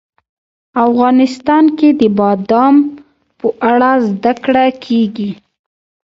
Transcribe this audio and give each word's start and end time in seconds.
افغانستان 0.87 1.63
کې 1.77 1.89
د 1.99 2.01
بادام 2.17 2.75
په 3.39 3.47
اړه 3.71 3.91
زده 4.09 4.33
کړه 4.43 4.65
کېږي. 4.85 5.31